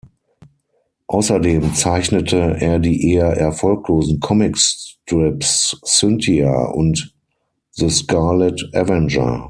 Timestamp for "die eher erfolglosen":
2.79-4.19